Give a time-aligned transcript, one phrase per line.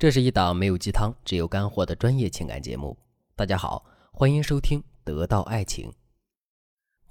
[0.00, 2.96] 这是一档没有鸡汤，只有干货的专业情感节目。
[3.36, 5.90] 大家好，欢迎收听《得到爱情》。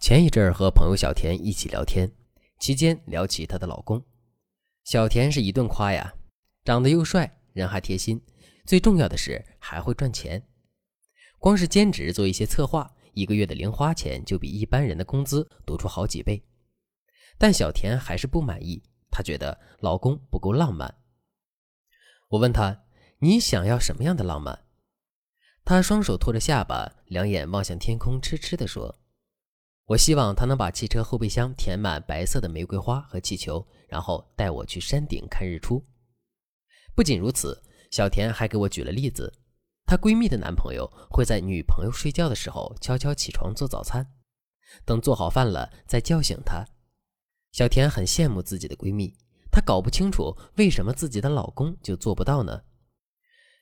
[0.00, 2.10] 前一阵儿和朋友小田一起聊天，
[2.58, 4.02] 期间聊起她的老公。
[4.84, 6.14] 小田是一顿夸呀，
[6.64, 8.18] 长得又帅，人还贴心，
[8.64, 10.42] 最重要的是还会赚钱。
[11.38, 16.42] 光是兼职做一些策划，一个月的零花钱就比一般人的工资多出好几倍。
[17.36, 20.94] 但小田还是不满意，她觉得老公不够浪漫。
[22.28, 22.84] 我问他
[23.20, 24.64] ：“你想要什么样的浪漫？”
[25.64, 28.98] 他双手托着下巴，两眼望向天空，痴痴地说
[29.86, 35.84] ：“我希望他能把汽车后备箱填满白色的玫瑰花和气球，然后带我去山顶看日出。”
[36.94, 39.32] 不仅如此，小田还给我举了例子：
[39.86, 44.12] 她闺蜜的男朋友会在女朋友睡觉的时候悄悄起床做早餐，
[44.84, 46.66] 等做好饭了再叫醒她。
[47.52, 49.16] 小田很羡慕自己的闺蜜。
[49.58, 52.62] 她搞不清楚为什么自己的老公就做不到呢？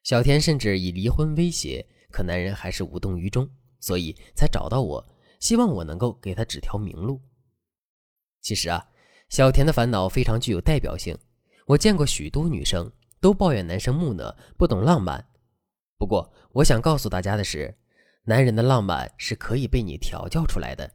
[0.03, 3.49] 小田甚至以离婚威胁，可男人还是无动于衷，
[3.81, 5.03] 所以才找到我，
[5.41, 7.23] 希望我能够给他指条明路。
[8.43, 8.91] 其实啊，
[9.31, 11.17] 小田的烦恼非常具有代表性。
[11.69, 15.27] 我见过许多女生都抱怨男生木讷，不懂浪漫。
[15.97, 17.75] 不过，我想告诉大家的是，
[18.25, 20.93] 男人的浪漫是可以被你调教出来的。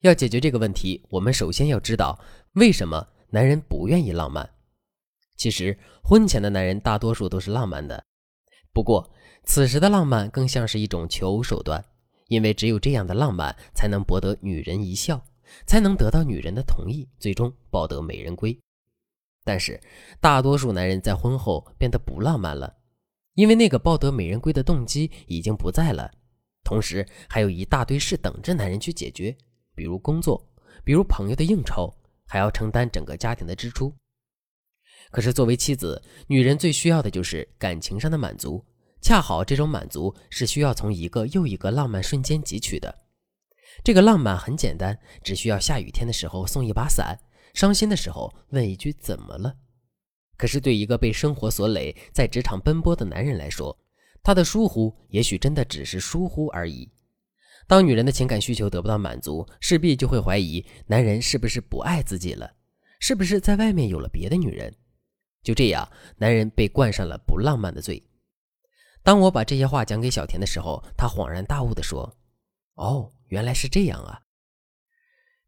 [0.00, 2.20] 要解决这个问题，我们首先要知道
[2.54, 3.10] 为什么。
[3.36, 4.48] 男人不愿意浪漫，
[5.36, 8.02] 其实婚前的男人大多数都是浪漫的，
[8.72, 9.12] 不过
[9.44, 11.84] 此时的浪漫更像是一种求偶手段，
[12.28, 15.22] 因为只有这样的浪漫才能博得女人一笑，
[15.66, 18.58] 才能得到女人的同意，最终抱得美人归。
[19.44, 19.78] 但是
[20.18, 22.74] 大多数男人在婚后变得不浪漫了，
[23.34, 26.10] 因为那个抱得美人归的动机已经不在了，
[26.64, 29.36] 同时还有一大堆事等着男人去解决，
[29.74, 30.42] 比如工作，
[30.82, 31.94] 比如朋友的应酬。
[32.26, 33.94] 还要承担整个家庭的支出。
[35.10, 38.64] 可是，作为妻子，女人最需要的就是感情上的满足。
[39.00, 42.92] 恰好这种满足是需要从一个又一个浪漫瞬间汲取的。
[43.84, 47.16] 这个浪漫很简单，只需要下雨天的时候送一把伞，
[47.54, 49.54] 伤心的时候问一句“怎么了”。
[50.36, 53.78] 可是，对一个被生活所累、在职场奔波的男人来说，
[54.22, 56.90] 他的疏忽也许真的只是疏忽而已。
[57.66, 62.50] 当女人的情感需求得不到满足，势必就会怀疑男人是不是不爱自己了，
[63.00, 64.72] 是不是在外面有了别的女人。
[65.42, 68.02] 就这样，男人被冠上了不浪漫的罪。
[69.02, 72.16] 当我把这些话讲给小田的时候，他恍然大悟地说
[72.74, 74.20] ：“哦，原来是这样啊。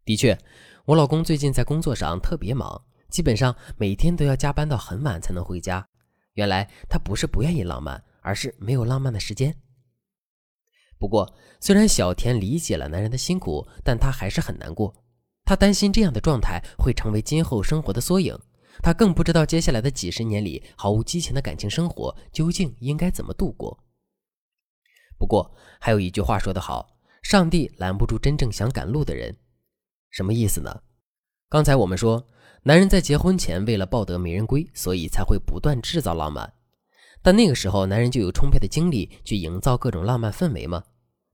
[0.05, 0.37] 的确，
[0.87, 5.89] 我老公最近在工作上特别忙，基本上每天都要加班到很晚才能回家。
[6.35, 9.55] 原来他不是不愿意浪漫，而是没有浪漫的时间。”
[10.99, 14.95] 不过，虽然小田理解了男人的辛苦，但她还是很难过。
[15.45, 18.39] 她担心这样的状态会成为今后生活的缩影。
[18.83, 23.79] 她更不知道接下来的几十年里，毫无激情的感情生活究竟应该怎么度过。
[25.17, 29.37] 不过，还有一句话说得好：“上帝拦不住真正想赶路的人。”
[30.11, 30.83] 什么意思呢？
[31.49, 32.27] 刚才我们说，
[32.63, 36.53] 男人在结婚前为了抱得美人归，所以才会不断制造浪漫。
[37.23, 40.85] 但那个时候，男人就有充沛的精力去营造各种浪漫氛围吗？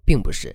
[0.05, 0.55] 并不是，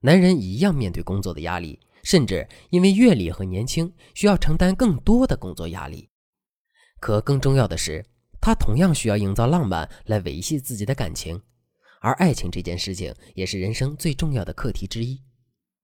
[0.00, 6.08] 男人一样面对工作的压力，甚至因为阅历和年轻，需要承担更多的工作压力。
[7.00, 8.04] 可更重要的是，
[8.40, 11.42] 他同样需要营造浪漫来维系自己的感情，
[12.00, 15.20] 而爱情这件事情也是人生最重要的课题之一。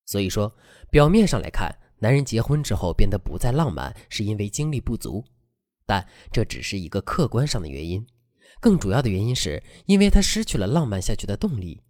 [0.06, 0.54] 所以说，
[0.90, 5.24] 表面上来看，男人结婚之后变得不再浪漫，是因为精力不足，
[5.86, 8.06] 但这只是一个客观上的原因。
[8.60, 11.80] 更主要的原因是，因为他失去了浪漫下去的动力，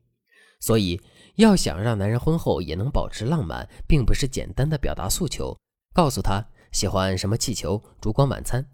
[0.60, 1.00] 所以
[1.36, 5.56] 要想让男人婚后也能保持浪漫，并不是简单的表达诉求，
[5.92, 8.66] 告诉他喜欢什么气球、烛光晚餐，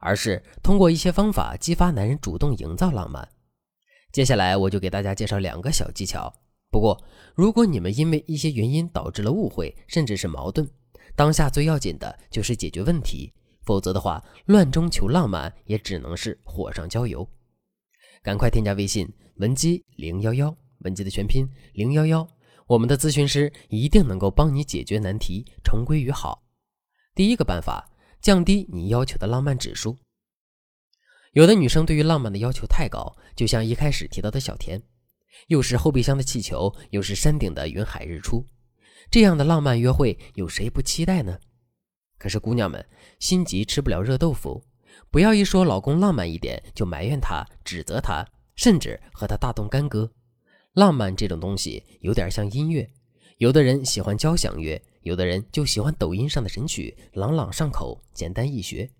[0.00, 3.28] 而是通过一些方法激发男人主动营造浪漫。
[4.12, 6.32] 接下来我就给大家介绍两个小技巧。
[6.70, 7.02] 不过，
[7.34, 10.68] 如果你们因为一些原因导致了误会，甚至是矛盾，
[11.14, 13.32] 当下最要紧的就是解决问题，
[13.66, 17.28] 否则的话，乱中求浪漫也只能是火上浇油。
[18.22, 22.26] 赶快添加微信文姬零幺幺，文姬的全拼零幺幺，
[22.68, 26.44] 我们的咨询师一定能够帮你解决难题，重归于好。
[27.14, 27.90] 第一个办法，
[28.20, 29.98] 降低你要求的浪漫指数。
[31.32, 34.80] 有的女生对于浪漫的要求太高，就像一开始提到的小田，
[35.48, 38.46] 又是后备箱的气球，又是山顶的云海日出，
[39.10, 41.38] 这样的浪漫约会，有谁不期待呢？
[42.18, 42.84] 可是姑娘们，
[43.18, 44.64] 心急吃不了热豆腐。
[45.10, 50.10] 不要一说老公浪漫一点就埋怨他、指责他，甚至和他大动干戈。
[50.72, 52.90] 浪漫这种东西有点像音乐，
[53.38, 58.90] 有的人喜欢交响乐，有的人就喜欢抖音上的神曲，朗朗上口，简单易学。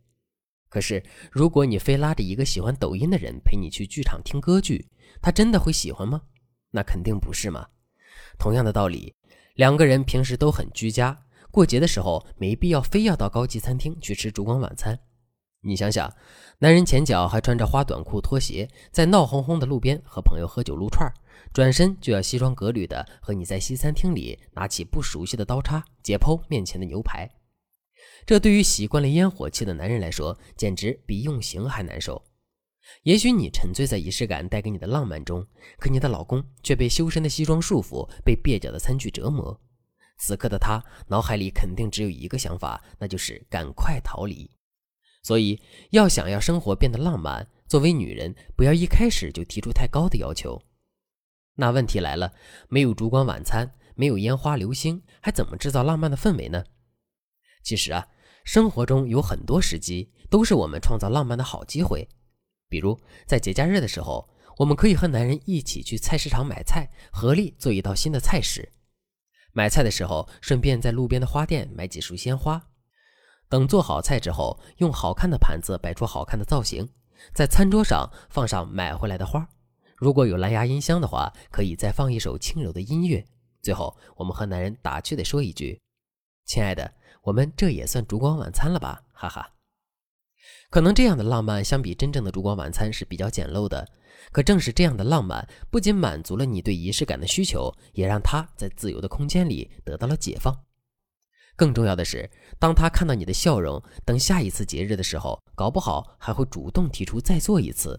[0.68, 4.86] 可是，如果你非拉着一个喜欢抖音的人陪你去剧场听歌剧，
[5.22, 6.20] 他真的会喜欢吗？
[6.70, 7.66] 那肯定不是嘛。
[8.38, 9.14] 同样的道理，
[9.54, 11.25] 两个人平时都很居家，
[11.56, 15.00] 过节的时候没必要非要到高级餐厅去吃烛光晚餐。
[15.62, 16.14] 你想想，
[16.58, 21.10] 男人前脚还穿着花短裤拖鞋，在闹哄哄的路边和朋友喝酒撸串
[21.54, 27.26] 转身就要西装革履的和你在西餐厅里拿起不熟悉的刀叉解剖面前的牛排。
[28.26, 32.22] 这对于习惯了烟火气的男人来说，简直比用刑还难受。
[33.04, 35.46] 也许你沉醉在仪式感带给你的浪漫中，
[35.78, 39.58] 可你的老公却被修身的西装束缚，被蹩脚的餐具折磨。
[40.18, 44.50] 此刻的他脑海里肯定只有一个想法，那就是赶快逃离。
[45.22, 45.60] 所以，
[45.90, 50.62] 要想要生活变得浪漫，作为女人，不要一开始就提出太高的要求。
[51.56, 52.32] 那问题来了，
[52.68, 56.64] 没有烛光晚餐，没有烟花流星，还怎么制造浪漫的氛围呢？
[57.62, 58.08] 其实啊。
[58.44, 62.08] 生活中有很多时机都是我们创造浪漫的好机会，
[62.68, 62.96] 比如
[63.26, 64.28] 在节假日的时候，
[64.58, 68.72] 我们可以和男人一起去菜市场买菜，合力做一道新的菜式。
[69.56, 72.62] 买菜的时候，顺便在路边的花店买几束鲜花。
[73.48, 76.86] 等做好菜之后，用好看的盘子摆出好看的造型，
[77.32, 79.48] 在餐桌上放上买回来的花。
[79.96, 83.24] 如果有蓝牙音箱的话，可以再放一首轻柔的音乐。
[83.62, 85.80] 最后，我们和男人打趣地说一句
[86.44, 86.92] ：“亲爱的。”
[87.24, 89.55] 我们这也算烛光晚餐了吧，哈哈。
[90.70, 93.88] 可能这样的浪漫相比真正的烛光晚餐是比较简陋的，
[94.32, 100.64] 可正是这样的浪漫，不仅满足了你对仪式感的需求，也让他在自由的空间里得到了解放。
[101.54, 102.28] 更重要的是，
[102.58, 107.98] 当他看到你的笑容，等下一次节日的时候，搞不好还会主动提出再做一次。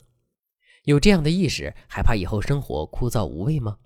[0.83, 3.77] 有这样的意识，还怕以后生活枯燥无味吗？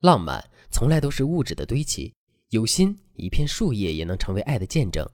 [0.00, 2.14] 浪漫从来都是物质的堆砌。
[2.50, 5.08] 有心，一片树叶也能成为爱的见证，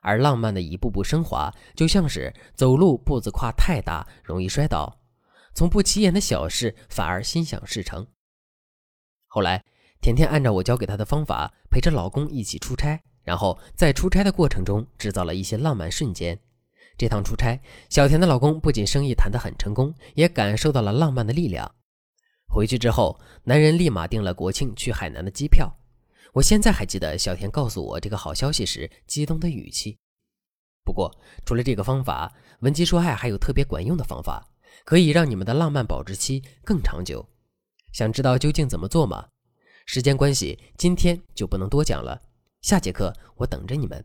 [0.00, 5.00] 而浪漫的一步步升华，就像是走路步子跨太大，容易摔倒，
[5.54, 8.06] 从不起眼的小事反而心想事成。
[9.26, 9.64] 后来，
[10.00, 16.38] 甜甜按照我教给她的方法，陪着老公一起出差，然后在出差的过程中制造了一些浪漫瞬间。
[16.98, 21.74] 这趟出差，小田的老公不仅生意谈得很成功，也感受到了浪漫的力量。
[22.46, 25.72] 回去之后，男人立马订了国庆去海南的机票。
[26.32, 29.98] 我现在还记得小田告诉我这个好消息时激动的语气。
[30.84, 34.48] 不过，除了这个方法，文姬说爱还有特别管用的方法，
[34.84, 37.28] 可以让你们的浪漫保质期更长久。
[37.92, 39.28] 想知道究竟怎么做吗？
[39.86, 42.22] 时间关系，今天就不能多讲了。
[42.62, 44.04] 下节课我等着你们。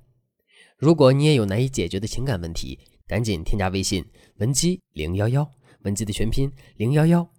[0.78, 4.04] 如果你也有难以解决的情感问题，赶紧添加微信
[4.38, 5.50] 文姬零幺幺，
[5.82, 7.30] 文姬的全拼零幺幺，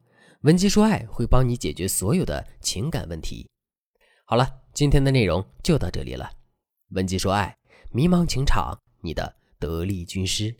[0.42, 3.48] 文姬说爱会帮你解决所有的情感问题。
[4.24, 4.65] 好了。
[4.76, 6.30] 今天的内容就到这里了，
[6.90, 7.56] 文姬说爱，
[7.92, 10.54] 迷茫情场，你的得力军师。